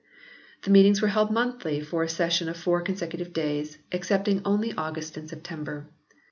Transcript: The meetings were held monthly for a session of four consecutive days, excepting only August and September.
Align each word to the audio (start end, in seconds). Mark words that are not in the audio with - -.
The 0.63 0.71
meetings 0.71 0.99
were 0.99 1.09
held 1.09 1.29
monthly 1.29 1.79
for 1.79 2.01
a 2.01 2.09
session 2.09 2.49
of 2.49 2.57
four 2.57 2.81
consecutive 2.81 3.33
days, 3.33 3.77
excepting 3.91 4.41
only 4.45 4.73
August 4.73 5.15
and 5.15 5.29
September. 5.29 5.85